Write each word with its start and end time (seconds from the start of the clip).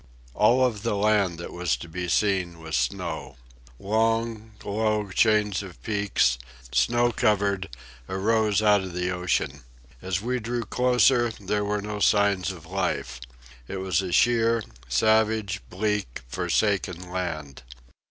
All 0.33 0.65
of 0.65 0.81
the 0.81 0.95
land 0.95 1.37
that 1.37 1.53
was 1.53 1.77
to 1.77 1.87
be 1.87 2.07
seen 2.07 2.57
was 2.59 2.75
snow. 2.75 3.37
Long, 3.77 4.53
low 4.65 5.11
chains 5.11 5.61
of 5.61 5.79
peaks, 5.83 6.39
snow 6.71 7.11
covered, 7.11 7.69
arose 8.09 8.63
out 8.63 8.81
of 8.81 8.93
the 8.93 9.11
ocean. 9.11 9.61
As 10.01 10.19
we 10.19 10.39
drew 10.39 10.63
closer, 10.63 11.31
there 11.39 11.63
were 11.63 11.83
no 11.83 11.99
signs 11.99 12.49
of 12.51 12.65
life. 12.65 13.21
It 13.67 13.77
was 13.77 14.01
a 14.01 14.11
sheer, 14.11 14.63
savage, 14.89 15.61
bleak, 15.69 16.21
forsaken 16.27 17.11
land. 17.11 17.61